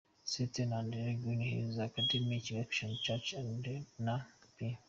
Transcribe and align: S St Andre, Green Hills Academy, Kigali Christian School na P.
S 0.29 0.31
St 0.31 0.55
Andre, 0.79 1.03
Green 1.21 1.41
Hills 1.51 1.77
Academy, 1.87 2.37
Kigali 2.45 2.65
Christian 2.67 2.91
School 2.95 3.85
na 4.05 4.15
P. 4.55 4.77